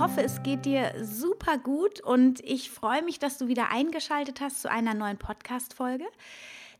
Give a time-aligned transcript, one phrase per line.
[0.00, 4.62] Hoffe, es geht dir super gut und ich freue mich, dass du wieder eingeschaltet hast
[4.62, 6.06] zu einer neuen Podcast-Folge.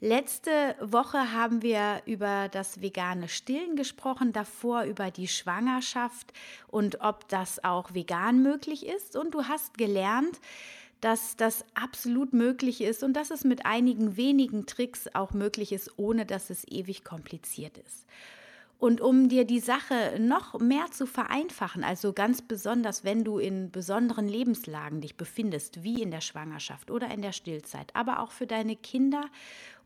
[0.01, 6.33] Letzte Woche haben wir über das vegane Stillen gesprochen, davor über die Schwangerschaft
[6.69, 9.17] und ob das auch vegan möglich ist.
[9.17, 10.41] Und du hast gelernt,
[11.03, 15.93] dass das absolut möglich ist und dass es mit einigen wenigen Tricks auch möglich ist,
[15.99, 18.07] ohne dass es ewig kompliziert ist.
[18.81, 23.71] Und um dir die Sache noch mehr zu vereinfachen, also ganz besonders, wenn du in
[23.71, 28.47] besonderen Lebenslagen dich befindest, wie in der Schwangerschaft oder in der Stillzeit, aber auch für
[28.47, 29.27] deine Kinder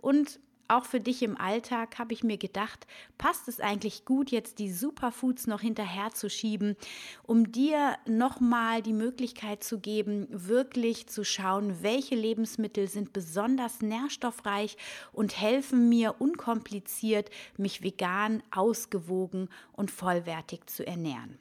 [0.00, 2.86] und auch für dich im Alltag habe ich mir gedacht,
[3.18, 6.76] passt es eigentlich gut, jetzt die Superfoods noch hinterherzuschieben,
[7.22, 14.76] um dir nochmal die Möglichkeit zu geben, wirklich zu schauen, welche Lebensmittel sind besonders nährstoffreich
[15.12, 21.38] und helfen mir unkompliziert, mich vegan, ausgewogen und vollwertig zu ernähren.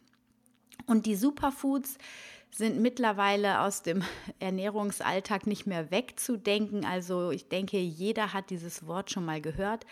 [0.86, 1.98] Und die Superfoods
[2.56, 4.04] sind mittlerweile aus dem
[4.40, 6.86] Ernährungsalltag nicht mehr wegzudenken.
[6.86, 9.86] Also ich denke, jeder hat dieses Wort schon mal gehört.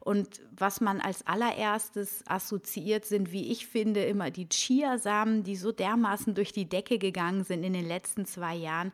[0.00, 5.70] Und was man als allererstes assoziiert, sind, wie ich finde, immer die Chiasamen, die so
[5.72, 8.92] dermaßen durch die Decke gegangen sind in den letzten zwei Jahren.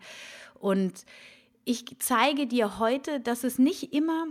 [0.54, 1.04] Und
[1.64, 4.26] ich zeige dir heute, dass es nicht immer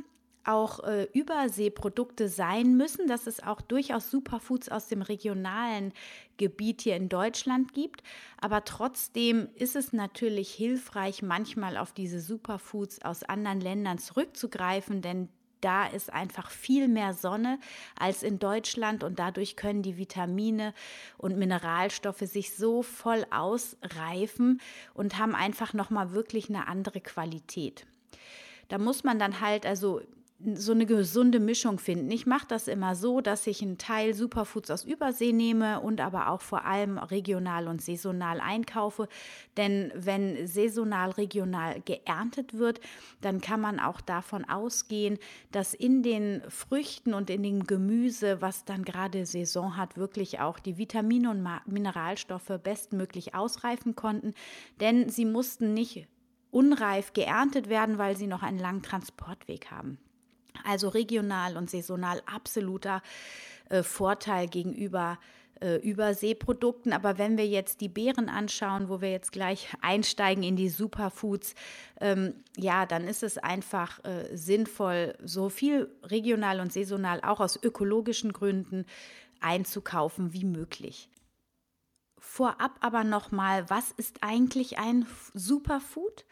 [0.48, 5.94] auch äh, Überseeprodukte sein müssen, dass es auch durchaus Superfoods aus dem regionalen
[6.38, 8.02] Gebiet hier in Deutschland gibt.
[8.40, 15.30] Aber trotzdem ist es natürlich hilfreich, manchmal auf diese Superfoods aus anderen Ländern zurückzugreifen, denn
[15.62, 17.59] da ist einfach viel mehr Sonne
[18.00, 20.74] als in Deutschland und dadurch können die Vitamine
[21.18, 24.62] und Mineralstoffe sich so voll ausreifen
[24.94, 27.85] und haben einfach noch mal wirklich eine andere Qualität.
[28.68, 30.02] Da muss man dann halt also
[30.53, 32.12] so eine gesunde Mischung finden.
[32.12, 36.30] Ich mache das immer so, dass ich einen Teil Superfoods aus Übersee nehme und aber
[36.30, 39.08] auch vor allem regional und saisonal einkaufe.
[39.58, 42.81] Denn wenn saisonal, regional geerntet wird,
[43.20, 45.18] dann kann man auch davon ausgehen,
[45.52, 50.59] dass in den Früchten und in dem Gemüse, was dann gerade Saison hat, wirklich auch
[50.59, 54.36] die Vitamine und Mineralstoffe bestmöglich ausreifen konnten.
[54.80, 56.08] Denn sie mussten nicht
[56.52, 59.97] unreif geerntet werden, weil sie noch einen langen Transportweg haben.
[60.66, 63.01] Also regional und saisonal absoluter
[63.69, 65.18] äh, Vorteil gegenüber
[65.62, 66.94] äh, Überseeprodukten.
[66.94, 71.56] Aber wenn wir jetzt die Beeren anschauen, wo wir jetzt gleich einsteigen in die Superfoods,
[72.00, 77.62] ähm, ja, dann ist es einfach äh, sinnvoll, so viel regional und saisonal auch aus
[77.62, 78.85] ökologischen Gründen
[79.40, 81.09] einzukaufen wie möglich.
[82.19, 86.25] Vorab aber nochmal, was ist eigentlich ein Superfood?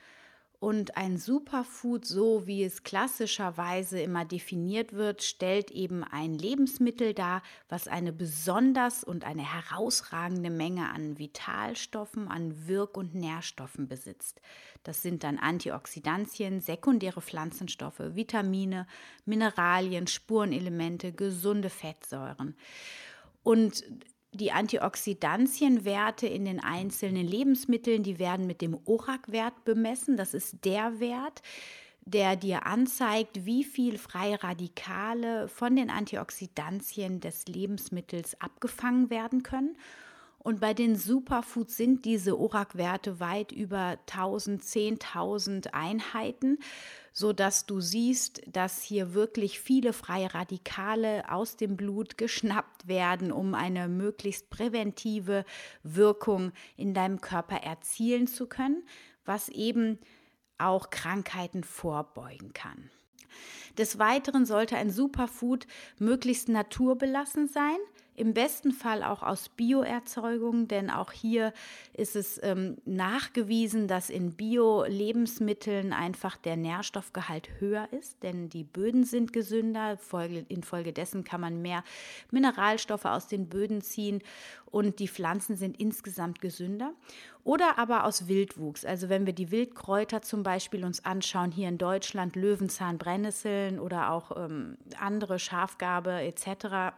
[0.59, 7.43] Und ein Superfood, so wie es klassischerweise immer definiert wird, stellt eben ein Lebensmittel dar,
[7.69, 14.41] was eine besonders und eine herausragende Menge an Vitalstoffen, an Wirk- und Nährstoffen besitzt.
[14.83, 18.87] Das sind dann Antioxidantien, sekundäre Pflanzenstoffe, Vitamine,
[19.25, 22.55] Mineralien, Spurenelemente, gesunde Fettsäuren.
[23.43, 23.83] Und
[24.35, 30.17] die Antioxidantienwerte in den einzelnen Lebensmitteln, die werden mit dem ORAC-Wert bemessen.
[30.17, 31.41] Das ist der Wert,
[32.05, 39.75] der dir anzeigt, wie viel freie Radikale von den Antioxidantien des Lebensmittels abgefangen werden können.
[40.37, 46.59] Und bei den Superfoods sind diese ORAC-Werte weit über 1000, 10.000 Einheiten
[47.17, 53.31] so dass du siehst, dass hier wirklich viele freie Radikale aus dem Blut geschnappt werden,
[53.31, 55.45] um eine möglichst präventive
[55.81, 58.83] Wirkung in deinem Körper erzielen zu können,
[59.23, 59.97] was eben
[60.57, 62.89] auch Krankheiten vorbeugen kann.
[63.77, 65.67] Des Weiteren sollte ein Superfood
[65.97, 67.77] möglichst naturbelassen sein,
[68.15, 71.53] im besten Fall auch aus Bioerzeugung, denn auch hier
[71.93, 79.03] ist es ähm, nachgewiesen, dass in Bio-Lebensmitteln einfach der Nährstoffgehalt höher ist, denn die Böden
[79.03, 79.97] sind gesünder.
[80.47, 81.83] Infolgedessen kann man mehr
[82.31, 84.21] Mineralstoffe aus den Böden ziehen
[84.75, 86.91] und die Pflanzen sind insgesamt gesünder.
[87.45, 88.83] Oder aber aus Wildwuchs.
[88.83, 94.11] Also wenn wir die Wildkräuter zum Beispiel uns anschauen, hier in Deutschland Löwenzahn, Brennnesseln oder
[94.11, 96.93] auch ähm, andere Schafgarbe etc.,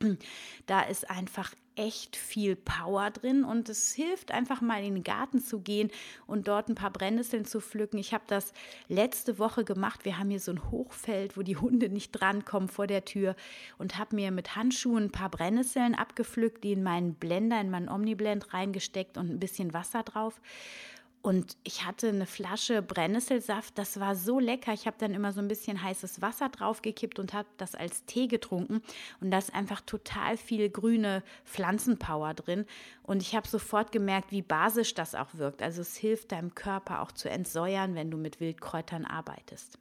[0.66, 5.40] da ist einfach echt viel Power drin und es hilft einfach mal in den Garten
[5.40, 5.90] zu gehen
[6.26, 7.98] und dort ein paar Brennnesseln zu pflücken.
[7.98, 8.52] Ich habe das
[8.88, 10.04] letzte Woche gemacht.
[10.04, 13.36] Wir haben hier so ein Hochfeld, wo die Hunde nicht drankommen vor der Tür
[13.78, 17.88] und habe mir mit Handschuhen ein paar Brennnesseln abgepflückt, die in meinen Blender, in meinen
[17.88, 20.40] Omniblend reingesteckt und ein bisschen Wasser drauf.
[21.22, 24.72] Und ich hatte eine Flasche Brennnesselsaft, das war so lecker.
[24.72, 28.26] Ich habe dann immer so ein bisschen heißes Wasser draufgekippt und habe das als Tee
[28.26, 28.82] getrunken.
[29.20, 32.66] Und da ist einfach total viel grüne Pflanzenpower drin.
[33.04, 35.62] Und ich habe sofort gemerkt, wie basisch das auch wirkt.
[35.62, 39.78] Also es hilft deinem Körper auch zu entsäuern, wenn du mit Wildkräutern arbeitest.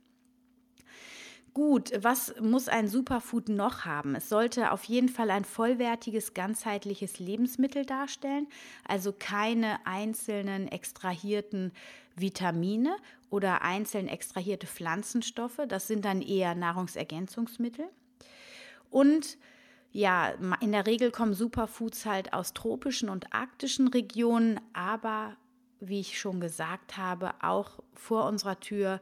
[1.53, 4.15] Gut, was muss ein Superfood noch haben?
[4.15, 8.47] Es sollte auf jeden Fall ein vollwertiges, ganzheitliches Lebensmittel darstellen,
[8.87, 11.73] also keine einzelnen extrahierten
[12.15, 12.95] Vitamine
[13.29, 15.59] oder einzeln extrahierte Pflanzenstoffe.
[15.67, 17.85] Das sind dann eher Nahrungsergänzungsmittel.
[18.89, 19.37] Und
[19.91, 20.29] ja,
[20.61, 25.35] in der Regel kommen Superfoods halt aus tropischen und arktischen Regionen, aber
[25.81, 29.01] wie ich schon gesagt habe, auch vor unserer Tür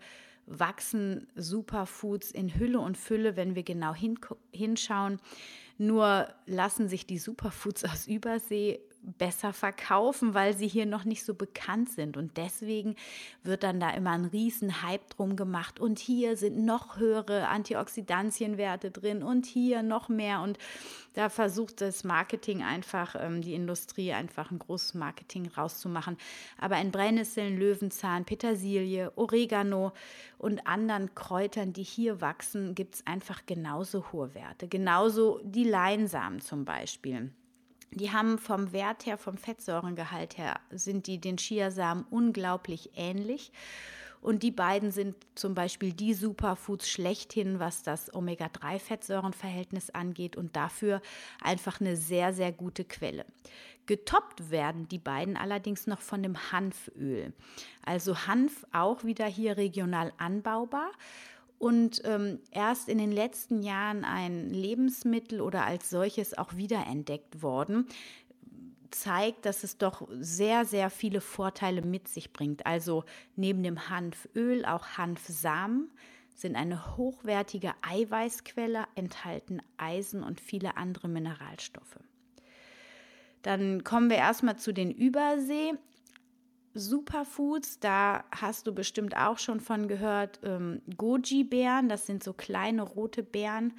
[0.50, 3.94] wachsen Superfoods in Hülle und Fülle, wenn wir genau
[4.52, 5.20] hinschauen.
[5.78, 11.34] Nur lassen sich die Superfoods aus Übersee besser verkaufen, weil sie hier noch nicht so
[11.34, 12.18] bekannt sind.
[12.18, 12.96] Und deswegen
[13.44, 15.80] wird dann da immer ein riesen Hype drum gemacht.
[15.80, 20.42] Und hier sind noch höhere Antioxidantienwerte drin und hier noch mehr.
[20.42, 20.58] Und
[21.14, 26.18] da versucht das Marketing einfach, ähm, die Industrie einfach ein großes Marketing rauszumachen.
[26.58, 29.94] Aber in Brennnesseln, Löwenzahn, Petersilie, Oregano
[30.38, 34.68] und anderen Kräutern, die hier wachsen, gibt es einfach genauso hohe Werte.
[34.68, 37.32] Genauso die Leinsamen zum Beispiel.
[37.92, 43.52] Die haben vom Wert her, vom Fettsäurengehalt her, sind die den Chiasamen unglaublich ähnlich.
[44.22, 51.02] Und die beiden sind zum Beispiel die Superfoods schlechthin, was das Omega-3-Fettsäurenverhältnis angeht und dafür
[51.42, 53.26] einfach eine sehr, sehr gute Quelle.
[53.86, 57.34] Getoppt werden die beiden allerdings noch von dem Hanföl.
[57.86, 60.92] Also Hanf auch wieder hier regional anbaubar
[61.60, 67.88] und ähm, erst in den letzten Jahren ein Lebensmittel oder als solches auch wiederentdeckt worden,
[68.92, 72.66] zeigt, dass es doch sehr, sehr viele Vorteile mit sich bringt.
[72.66, 73.04] Also
[73.36, 75.92] neben dem Hanföl auch Hanfsamen
[76.34, 82.00] sind eine hochwertige Eiweißquelle, enthalten Eisen und viele andere Mineralstoffe.
[83.42, 85.74] Dann kommen wir erstmal zu den Übersee.
[86.80, 92.82] Superfoods, da hast du bestimmt auch schon von gehört, ähm, Goji-Beeren, das sind so kleine
[92.82, 93.74] rote Beeren.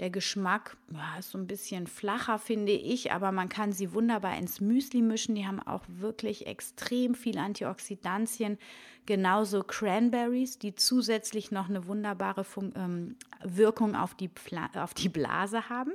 [0.00, 4.36] Der Geschmack ja, ist so ein bisschen flacher, finde ich, aber man kann sie wunderbar
[4.36, 5.36] ins Müsli mischen.
[5.36, 8.58] Die haben auch wirklich extrem viel Antioxidantien.
[9.06, 14.30] Genauso Cranberries, die zusätzlich noch eine wunderbare Fun ähm, Wirkung auf die,
[14.74, 15.92] auf die Blase haben.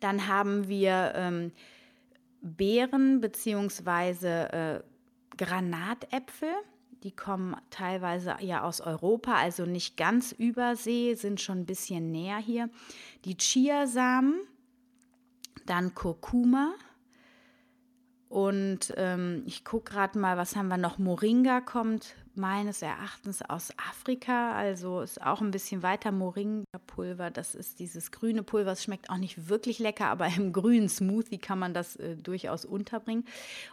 [0.00, 1.52] Dann haben wir ähm,
[2.42, 4.89] Beeren beziehungsweise äh,
[5.40, 6.52] Granatäpfel.
[7.02, 12.36] Die kommen teilweise ja aus Europa, also nicht ganz übersee, sind schon ein bisschen näher
[12.36, 12.68] hier.
[13.24, 14.34] Die Chiasamen,
[15.64, 16.74] dann Kurkuma.
[18.28, 20.98] Und ähm, ich gucke gerade mal, was haben wir noch?
[20.98, 27.30] Moringa kommt meines Erachtens aus Afrika, also ist auch ein bisschen weiter Moringa-Pulver.
[27.30, 31.38] Das ist dieses grüne Pulver, das schmeckt auch nicht wirklich lecker, aber im grünen Smoothie
[31.38, 33.24] kann man das äh, durchaus unterbringen.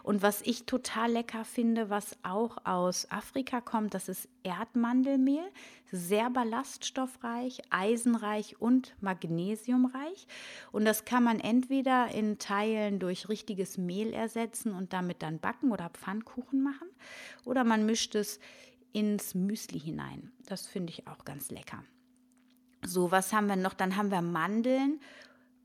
[0.02, 5.44] Und was ich total lecker finde, was auch aus Afrika kommt, das ist Erdmandelmehl.
[5.90, 10.26] Sehr ballaststoffreich, eisenreich und magnesiumreich.
[10.72, 15.70] Und das kann man entweder in Teilen durch richtiges Mehl ersetzen und damit dann backen
[15.70, 16.88] oder Pfannkuchen machen.
[17.44, 18.40] Oder man mischt es
[18.92, 20.32] ins Müsli hinein.
[20.46, 21.84] Das finde ich auch ganz lecker.
[22.84, 23.74] So, was haben wir noch?
[23.74, 25.00] Dann haben wir Mandeln,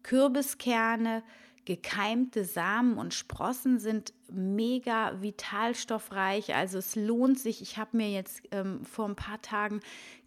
[0.03, 1.23] Kürbiskerne,
[1.65, 6.55] gekeimte Samen und Sprossen sind mega vitalstoffreich.
[6.55, 7.61] Also es lohnt sich.
[7.61, 9.81] Ich habe mir jetzt ähm, vor ein paar Tagen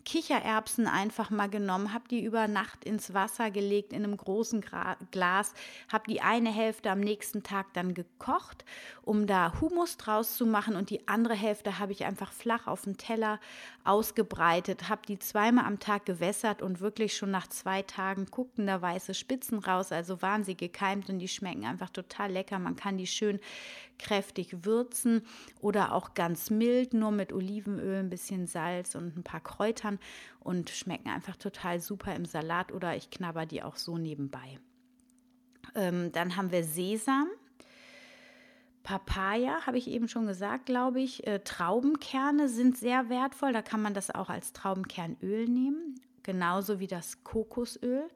[0.06, 4.96] Kichererbsen einfach mal genommen, habe die über Nacht ins Wasser gelegt in einem großen Gra
[5.10, 5.52] Glas,
[5.92, 8.64] habe die eine Hälfte am nächsten Tag dann gekocht,
[9.02, 12.82] um da Humus draus zu machen und die andere Hälfte habe ich einfach flach auf
[12.82, 13.40] dem Teller
[13.82, 18.80] ausgebreitet, habe die zweimal am Tag gewässert und wirklich schon nach zwei Tagen guckten da
[18.80, 22.60] weiße Spitzen raus, also waren sie gekeimt und die schmecken einfach total lecker.
[22.60, 23.40] Man kann die schön
[23.98, 25.22] kräftig würzen
[25.60, 29.98] oder auch ganz mild, nur mit Olivenöl, ein bisschen Salz und ein paar Kräutern
[30.40, 34.58] und schmecken einfach total super im Salat oder ich knabber die auch so nebenbei.
[35.74, 37.28] Ähm, dann haben wir Sesam.
[38.82, 41.26] Papaya, habe ich eben schon gesagt, glaube ich.
[41.26, 43.52] Äh, Traubenkerne sind sehr wertvoll.
[43.52, 46.00] Da kann man das auch als Traubenkernöl nehmen.
[46.22, 48.08] Genauso wie das Kokosöl.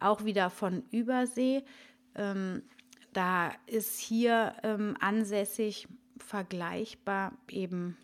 [0.00, 1.62] Auch wieder von Übersee
[2.16, 2.62] Ähm,
[3.12, 5.88] da ist hier ähm, ansässig
[6.18, 7.96] vergleichbar eben,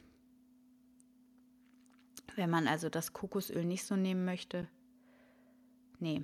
[2.35, 4.69] wenn man also das Kokosöl nicht so nehmen möchte.
[5.99, 6.23] Nee.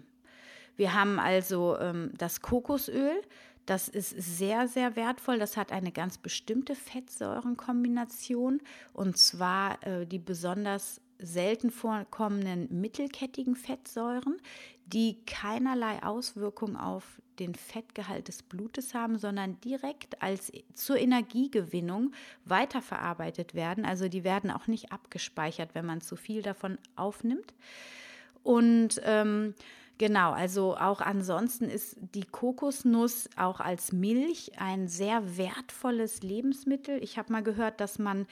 [0.76, 3.20] Wir haben also ähm, das Kokosöl,
[3.66, 5.38] das ist sehr, sehr wertvoll.
[5.38, 8.60] Das hat eine ganz bestimmte Fettsäurenkombination
[8.92, 14.36] und zwar äh, die besonders selten vorkommenden mittelkettigen Fettsäuren,
[14.86, 22.12] die keinerlei Auswirkung auf den Fettgehalt des Blutes haben, sondern direkt als zur Energiegewinnung
[22.44, 23.84] weiterverarbeitet werden.
[23.84, 27.54] Also die werden auch nicht abgespeichert, wenn man zu viel davon aufnimmt.
[28.42, 29.54] Und ähm,
[29.98, 37.00] Genau, also auch ansonsten ist die Kokosnuss auch als Milch ein sehr wertvolles Lebensmittel.
[37.04, 38.26] Ich habe mal gehört, dass man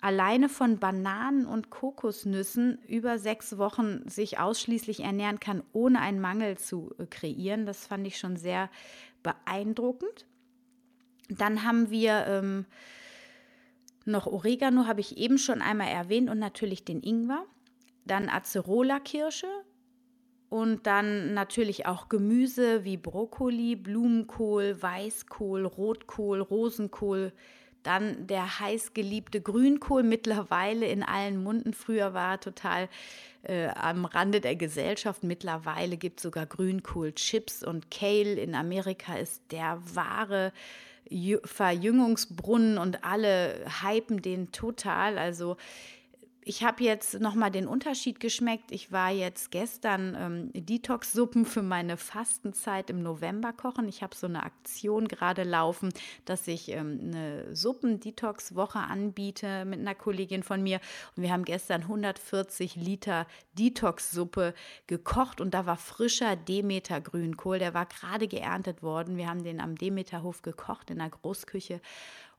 [0.00, 6.58] alleine von Bananen und Kokosnüssen über sechs Wochen sich ausschließlich ernähren kann, ohne einen Mangel
[6.58, 7.66] zu äh, kreieren.
[7.66, 8.70] Das fand ich schon sehr
[9.22, 10.26] beeindruckend.
[11.28, 12.66] Dann haben wir ähm,
[14.04, 17.44] noch Oregano, habe ich eben schon einmal erwähnt, und natürlich den Ingwer.
[18.04, 19.48] Dann Acerola-Kirsche,
[20.48, 27.32] und dann natürlich auch Gemüse wie Brokkoli, Blumenkohl, Weißkohl, Rotkohl, Rosenkohl.
[27.86, 31.72] Dann der heißgeliebte Grünkohl mittlerweile in allen Munden.
[31.72, 32.88] Früher war total
[33.44, 35.22] äh, am Rande der Gesellschaft.
[35.22, 40.52] Mittlerweile gibt es sogar Grünkohl-Chips und Kale in Amerika ist der wahre
[41.44, 45.16] Verjüngungsbrunnen und alle hypen den total.
[45.18, 45.56] Also
[46.48, 48.70] ich habe jetzt nochmal den Unterschied geschmeckt.
[48.70, 53.88] Ich war jetzt gestern ähm, Detox-Suppen für meine Fastenzeit im November kochen.
[53.88, 55.92] Ich habe so eine Aktion gerade laufen,
[56.24, 60.78] dass ich ähm, eine Suppen-Detox-Woche anbiete mit einer Kollegin von mir.
[61.16, 64.54] Und wir haben gestern 140 Liter Detox-Suppe
[64.86, 67.58] gekocht und da war frischer Demeter-Grünkohl.
[67.58, 69.16] Der war gerade geerntet worden.
[69.16, 71.80] Wir haben den am Demeterhof gekocht in der Großküche.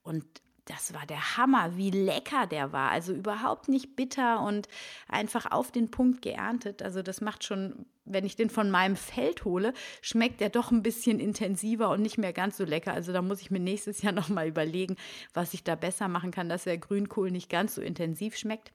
[0.01, 0.23] Und
[0.67, 2.91] das war der Hammer, wie lecker der war.
[2.91, 4.67] Also überhaupt nicht bitter und
[5.07, 6.81] einfach auf den Punkt geerntet.
[6.81, 10.83] Also das macht schon, wenn ich den von meinem Feld hole, schmeckt der doch ein
[10.83, 12.93] bisschen intensiver und nicht mehr ganz so lecker.
[12.93, 14.97] Also da muss ich mir nächstes Jahr nochmal überlegen,
[15.33, 18.71] was ich da besser machen kann, dass der Grünkohl nicht ganz so intensiv schmeckt.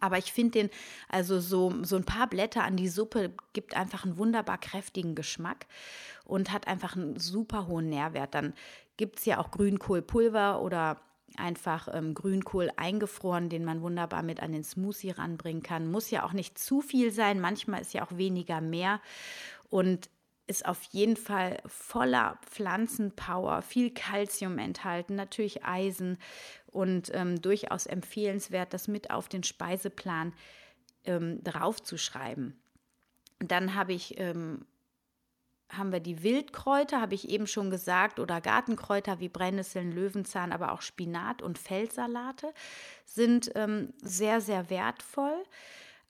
[0.00, 0.70] Aber ich finde den,
[1.08, 5.66] also so, so ein paar Blätter an die Suppe gibt einfach einen wunderbar kräftigen Geschmack
[6.24, 8.34] und hat einfach einen super hohen Nährwert.
[8.34, 8.54] Dann
[8.96, 11.00] gibt es ja auch Grünkohlpulver oder
[11.36, 15.90] einfach ähm, Grünkohl eingefroren, den man wunderbar mit an den Smoothie ranbringen kann.
[15.90, 19.00] Muss ja auch nicht zu viel sein, manchmal ist ja auch weniger mehr
[19.70, 20.08] und
[20.46, 26.18] ist auf jeden Fall voller Pflanzenpower, viel Kalzium enthalten, natürlich Eisen
[26.66, 30.34] und ähm, durchaus empfehlenswert, das mit auf den Speiseplan
[31.04, 32.58] ähm, draufzuschreiben.
[33.40, 34.64] Dann habe ich ähm,
[35.70, 40.72] haben wir die Wildkräuter, habe ich eben schon gesagt, oder Gartenkräuter wie Brennnesseln, Löwenzahn, aber
[40.72, 42.52] auch Spinat und Feldsalate
[43.04, 45.42] sind ähm, sehr, sehr wertvoll.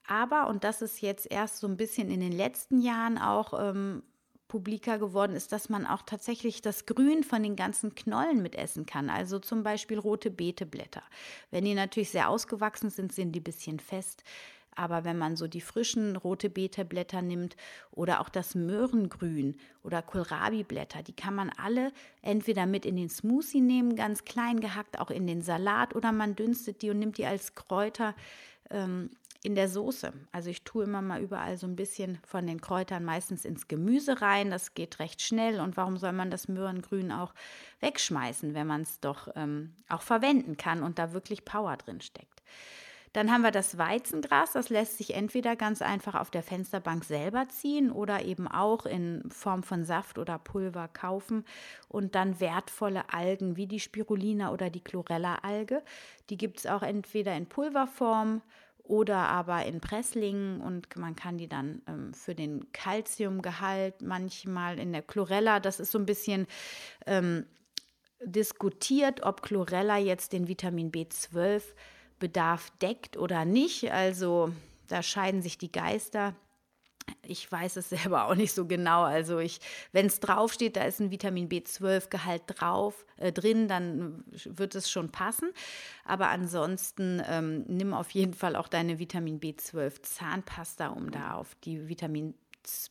[0.06, 4.02] Aber, und das ist jetzt erst so ein bisschen in den letzten Jahren auch ähm,
[4.48, 9.10] publiker geworden ist, dass man auch tatsächlich das Grün von den ganzen Knollen mitessen kann.
[9.10, 11.02] Also zum Beispiel rote Beeteblätter.
[11.50, 14.22] Wenn die natürlich sehr ausgewachsen sind, sind die ein bisschen fest.
[14.76, 17.56] Aber wenn man so die frischen rote Beeteblätter nimmt
[17.90, 23.62] oder auch das Möhrengrün oder Kohlrabi-Blätter, die kann man alle entweder mit in den Smoothie
[23.62, 27.24] nehmen, ganz klein gehackt, auch in den Salat oder man dünstet die und nimmt die
[27.24, 28.14] als Kräuter
[28.68, 29.10] ähm,
[29.46, 30.12] in der Soße.
[30.32, 34.20] Also ich tue immer mal überall so ein bisschen von den Kräutern meistens ins Gemüse
[34.20, 34.50] rein.
[34.50, 35.60] Das geht recht schnell.
[35.60, 37.32] Und warum soll man das Möhrengrün auch
[37.78, 42.42] wegschmeißen, wenn man es doch ähm, auch verwenden kann und da wirklich Power drin steckt?
[43.12, 47.48] Dann haben wir das Weizengras, das lässt sich entweder ganz einfach auf der Fensterbank selber
[47.48, 51.44] ziehen oder eben auch in Form von Saft oder Pulver kaufen
[51.88, 55.82] und dann wertvolle Algen wie die Spirulina oder die Chlorella-Alge.
[56.28, 58.42] Die gibt es auch entweder in Pulverform
[58.88, 64.92] oder aber in Presslingen und man kann die dann ähm, für den Kalziumgehalt manchmal in
[64.92, 66.46] der Chlorella, das ist so ein bisschen
[67.06, 67.46] ähm,
[68.22, 71.62] diskutiert, ob Chlorella jetzt den Vitamin B12
[72.18, 73.92] Bedarf deckt oder nicht.
[73.92, 74.52] Also
[74.88, 76.34] da scheiden sich die Geister.
[77.22, 79.02] Ich weiß es selber auch nicht so genau.
[79.02, 79.60] Also ich,
[79.92, 85.10] wenn es draufsteht, da ist ein Vitamin B12-Gehalt drauf äh, drin, dann wird es schon
[85.10, 85.50] passen.
[86.04, 91.54] Aber ansonsten ähm, nimm auf jeden Fall auch deine Vitamin B12 Zahnpasta, um da auf
[91.64, 92.34] die Vitamin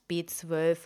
[0.10, 0.78] B12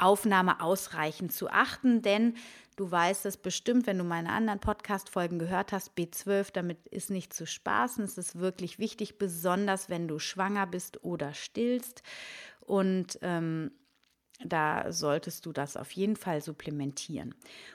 [0.00, 2.34] Aufnahme ausreichend zu achten, denn
[2.78, 7.34] Du weißt es bestimmt, wenn du meine anderen Podcast-Folgen gehört hast, B12, damit ist nicht
[7.34, 8.04] zu spaßen.
[8.04, 12.04] Es ist wirklich wichtig, besonders wenn du schwanger bist oder stillst.
[12.68, 13.70] Und ähm,
[14.44, 17.34] da solltest du das auf jeden Fall supplementieren.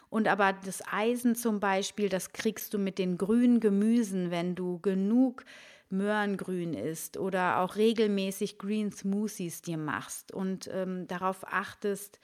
[0.10, 4.80] Und aber das Eisen zum Beispiel, das kriegst du mit den grünen Gemüsen, wenn du
[4.80, 5.44] genug
[5.90, 12.20] Möhrengrün isst oder auch regelmäßig Green Smoothies dir machst und ähm, darauf achtest,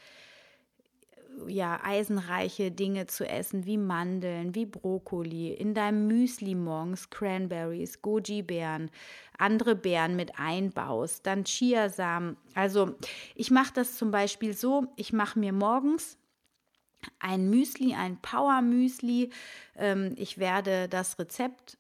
[1.48, 8.92] ja, eisenreiche Dinge zu essen, wie Mandeln, wie Brokkoli, in deinem Müsli morgens Cranberries, Goji-Beeren,
[9.38, 12.38] andere Beeren mit einbaust, dann Chiasamen.
[12.54, 12.96] Also
[13.36, 16.18] ich mache das zum Beispiel so, ich mache mir morgens
[17.20, 19.32] ein Müsli, ein Power-Müsli.
[19.76, 21.79] Ähm, ich werde das Rezept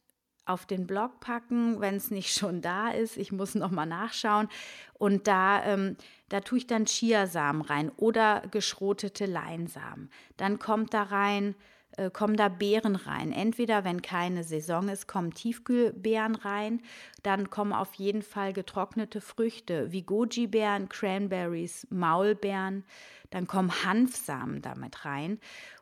[0.49, 3.17] auf den Blog packen, wenn es nicht schon da ist.
[3.17, 4.49] Ich muss noch mal nachschauen.
[4.93, 5.95] Und da, ähm,
[6.29, 10.09] da tue ich dann Chiasamen rein oder geschrotete Leinsamen.
[10.37, 11.55] Dann kommt da rein,
[11.97, 13.31] äh, kommen da Beeren rein.
[13.31, 16.81] Entweder, wenn keine Saison ist, kommen Tiefkühlbeeren rein.
[17.23, 22.83] Dann kommen auf jeden Fall getrocknete Früchte wie Goji-Beeren, Cranberries, Maulbeeren.
[23.29, 25.39] Dann kommen Hanfsamen damit rein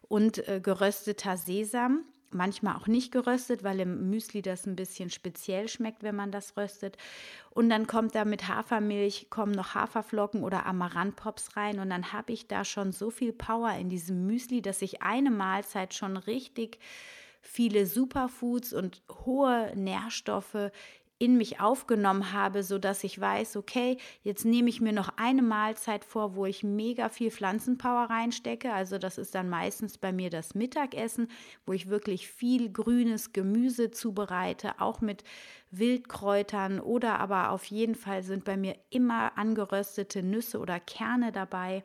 [0.09, 5.67] und äh, gerösteter Sesam manchmal auch nicht geröstet, weil im Müsli das ein bisschen speziell
[5.67, 6.97] schmeckt, wenn man das röstet.
[7.51, 12.33] Und dann kommt da mit Hafermilch, kommen noch Haferflocken oder Amaranthpops rein und dann habe
[12.33, 16.79] ich da schon so viel Power in diesem Müsli, dass ich eine Mahlzeit schon richtig
[17.41, 20.71] viele Superfoods und hohe Nährstoffe
[21.19, 25.41] in mich aufgenommen habe, so dass ich weiß, okay, jetzt nehme ich mir noch eine
[25.41, 28.71] Mahlzeit vor, wo ich mega viel Pflanzenpower reinstecke.
[28.71, 31.27] Also das ist dann meistens bei mir das Mittagessen,
[31.65, 35.23] wo ich wirklich viel grünes Gemüse zubereite, auch mit
[35.71, 41.83] Wildkräutern oder aber auf jeden Fall sind bei mir immer angeröstete Nüsse oder Kerne dabei,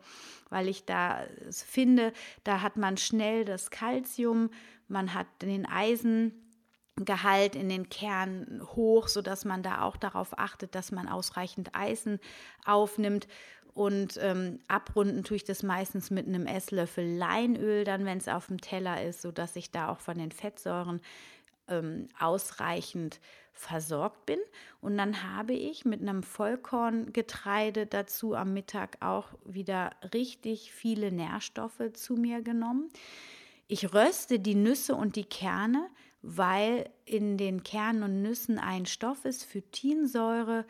[0.51, 2.13] weil ich da finde,
[2.45, 4.51] da hat man schnell das Kalzium,
[4.89, 6.42] man hat den Eisen
[6.97, 12.21] Gehalt in den Kernen hoch, sodass man da auch darauf achtet, dass man ausreichend Eisen
[12.65, 13.29] aufnimmt.
[13.75, 18.49] Und ähm, abrunden tue ich das meistens mit einem Esslöffel Leinöl, dann wenn es auf
[18.49, 21.01] dem Teller ist, sodass ich da auch von den Fettsäuren
[21.69, 23.21] ähm, ausreichend
[23.53, 24.39] versorgt bin.
[24.81, 31.93] Und dann habe ich mit einem Vollkorngetreide dazu am Mittag auch wieder richtig viele Nährstoffe
[31.95, 32.91] zu mir genommen.
[33.69, 35.89] Ich röste die Nüsse und die Kerne
[36.23, 40.65] weil in den Kernen und Nüssen ein Stoff ist, Phytinsäure.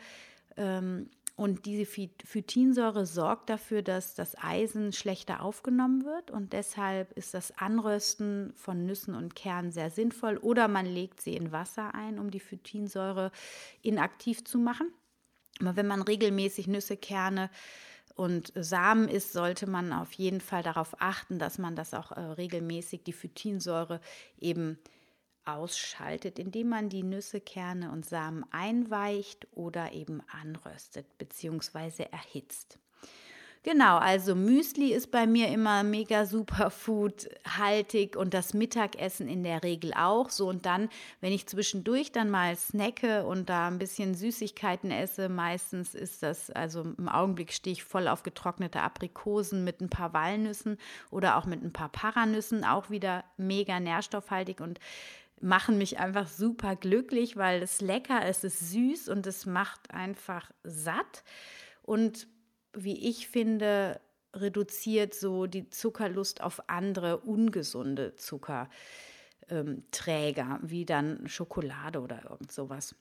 [0.57, 6.29] Ähm, und diese Phytinsäure sorgt dafür, dass das Eisen schlechter aufgenommen wird.
[6.29, 10.37] Und deshalb ist das Anrösten von Nüssen und Kernen sehr sinnvoll.
[10.37, 13.31] Oder man legt sie in Wasser ein, um die Phytinsäure
[13.81, 14.93] inaktiv zu machen.
[15.59, 17.49] Aber wenn man regelmäßig Nüsse, Kerne
[18.15, 22.19] und Samen isst, sollte man auf jeden Fall darauf achten, dass man das auch äh,
[22.19, 24.01] regelmäßig, die Phytinsäure
[24.39, 24.77] eben
[25.45, 32.07] ausschaltet, indem man die Nüsse, Kerne und Samen einweicht oder eben anröstet bzw.
[32.11, 32.77] erhitzt.
[33.65, 39.63] Genau, also Müsli ist bei mir immer mega Superfood haltig und das Mittagessen in der
[39.63, 40.89] Regel auch so und dann,
[41.21, 46.51] wenn ich zwischendurch dann mal snacke und da ein bisschen Süßigkeiten esse, meistens ist das,
[46.51, 50.77] also im Augenblick stehe ich voll auf getrocknete Aprikosen mit ein paar Walnüssen
[51.09, 54.81] oder auch mit ein paar Paranüssen, auch wieder mega nährstoffhaltig und
[55.43, 59.91] machen mich einfach super glücklich, weil es lecker ist, es ist süß und es macht
[59.91, 61.23] einfach satt.
[61.81, 62.27] Und
[62.73, 63.99] wie ich finde,
[64.33, 68.69] reduziert so die Zuckerlust auf andere ungesunde Zuckerträger,
[69.49, 72.95] ähm, wie dann Schokolade oder irgend sowas.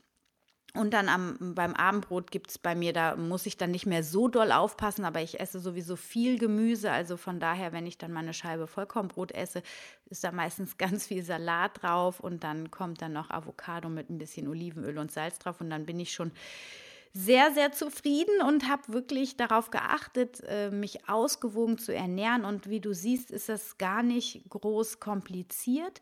[0.75, 4.03] Und dann am, beim Abendbrot gibt es bei mir, da muss ich dann nicht mehr
[4.03, 6.91] so doll aufpassen, aber ich esse sowieso viel Gemüse.
[6.91, 9.63] Also von daher, wenn ich dann meine Scheibe Vollkornbrot esse,
[10.09, 14.17] ist da meistens ganz viel Salat drauf und dann kommt dann noch Avocado mit ein
[14.17, 16.33] bisschen Olivenöl und Salz drauf und dann bin ich schon
[17.15, 22.47] sehr, sehr zufrieden und habe wirklich darauf geachtet, äh, mich ausgewogen zu ernähren.
[22.47, 26.01] Und wie du siehst, ist das gar nicht groß kompliziert.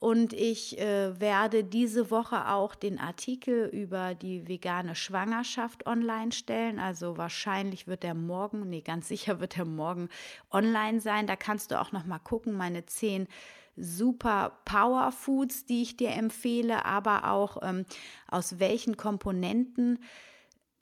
[0.00, 6.78] Und ich äh, werde diese Woche auch den Artikel über die vegane Schwangerschaft online stellen.
[6.78, 10.08] Also wahrscheinlich wird der morgen, nee, ganz sicher wird der morgen
[10.50, 11.26] online sein.
[11.26, 13.28] Da kannst du auch noch mal gucken, meine zehn
[13.76, 17.84] super Power Foods, die ich dir empfehle, aber auch ähm,
[18.26, 19.98] aus welchen Komponenten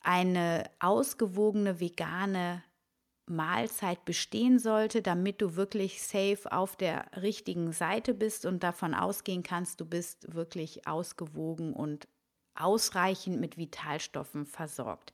[0.00, 2.62] eine ausgewogene vegane
[3.28, 9.42] Mahlzeit bestehen sollte, damit du wirklich safe auf der richtigen Seite bist und davon ausgehen
[9.42, 12.08] kannst, du bist wirklich ausgewogen und
[12.54, 15.12] ausreichend mit Vitalstoffen versorgt.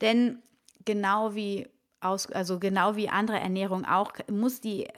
[0.00, 0.42] Denn
[0.84, 1.68] genau wie
[2.00, 4.88] aus, also genau wie andere Ernährung auch, muss die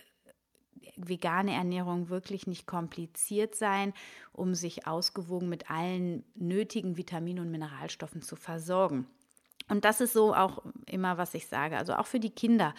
[0.97, 3.95] vegane Ernährung wirklich nicht kompliziert sein,
[4.33, 9.07] um sich ausgewogen mit allen nötigen Vitaminen und Mineralstoffen zu versorgen.
[9.71, 11.79] Und das ist so auch immer, was ich sage.
[11.79, 12.75] Also auch für die Kinder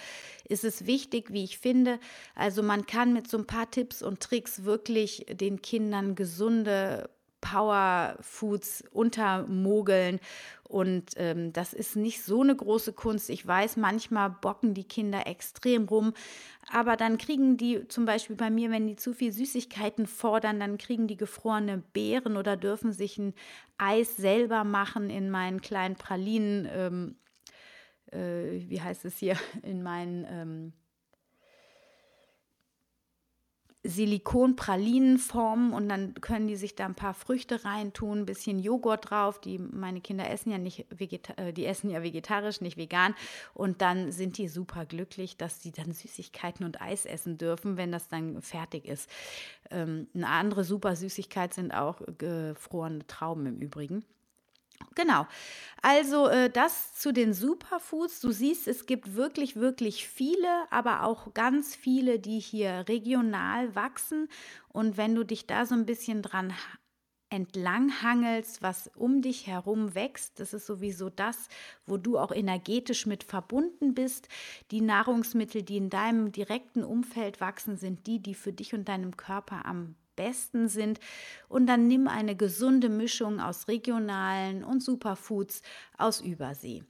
[0.47, 1.99] ist es wichtig, wie ich finde.
[2.35, 7.09] Also man kann mit so ein paar Tipps und Tricks wirklich den Kindern gesunde
[7.41, 10.19] Power Foods untermogeln.
[10.63, 13.29] Und ähm, das ist nicht so eine große Kunst.
[13.29, 16.13] Ich weiß, manchmal bocken die Kinder extrem rum,
[16.71, 20.77] aber dann kriegen die zum Beispiel bei mir, wenn die zu viel Süßigkeiten fordern, dann
[20.77, 23.33] kriegen die gefrorene Beeren oder dürfen sich ein
[23.77, 26.69] Eis selber machen in meinen kleinen Pralinen.
[26.71, 27.15] Ähm,
[28.11, 29.35] äh, wie heißt es hier?
[29.63, 30.25] In meinen.
[30.29, 30.73] Ähm,
[33.83, 39.41] Silikonpralinenformen und dann können die sich da ein paar Früchte reintun, ein bisschen Joghurt drauf.
[39.41, 43.15] Die meine Kinder essen ja nicht vegeta äh, die essen ja vegetarisch, nicht vegan
[43.53, 47.91] und dann sind die super glücklich, dass sie dann Süßigkeiten und Eis essen dürfen, wenn
[47.91, 49.09] das dann fertig ist.
[49.71, 54.05] Ähm, eine andere super Süßigkeit sind auch gefrorene Trauben im Übrigen.
[54.95, 55.27] Genau.
[55.81, 58.19] Also äh, das zu den Superfoods.
[58.21, 64.27] Du siehst, es gibt wirklich, wirklich viele, aber auch ganz viele, die hier regional wachsen.
[64.69, 66.53] Und wenn du dich da so ein bisschen dran
[67.29, 71.47] entlanghangelst, was um dich herum wächst, das ist sowieso das,
[71.85, 74.27] wo du auch energetisch mit verbunden bist.
[74.69, 79.15] Die Nahrungsmittel, die in deinem direkten Umfeld wachsen, sind die, die für dich und deinem
[79.15, 80.99] Körper am besten sind.
[81.49, 85.63] Und dann nimm eine gesunde Mischung aus regionalen und Superfoods
[85.97, 86.83] aus Übersee.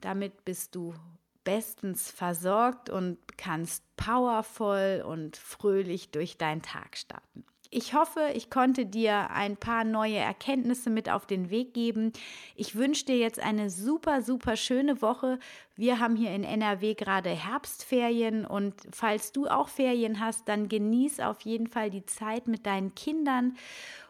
[0.00, 0.94] Damit bist du
[1.42, 7.44] bestens versorgt und kannst powervoll und fröhlich durch deinen Tag starten.
[7.76, 12.14] Ich hoffe, ich konnte dir ein paar neue Erkenntnisse mit auf den Weg geben.
[12.54, 15.38] Ich wünsche dir jetzt eine super, super schöne Woche.
[15.76, 21.20] Wir haben hier in NRW gerade Herbstferien und falls du auch Ferien hast, dann genieß
[21.20, 23.58] auf jeden Fall die Zeit mit deinen Kindern.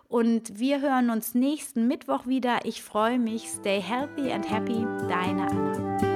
[0.07, 2.61] Und wir hören uns nächsten Mittwoch wieder.
[2.67, 3.49] Ich freue mich.
[3.49, 4.87] Stay healthy and happy.
[5.09, 6.16] Deine Anna.